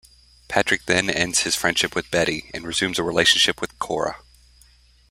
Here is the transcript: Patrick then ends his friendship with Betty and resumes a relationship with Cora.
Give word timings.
Patrick 0.47 0.85
then 0.87 1.11
ends 1.11 1.41
his 1.41 1.55
friendship 1.55 1.93
with 1.93 2.09
Betty 2.09 2.49
and 2.55 2.65
resumes 2.65 2.97
a 2.97 3.03
relationship 3.03 3.61
with 3.61 3.77
Cora. 3.77 4.15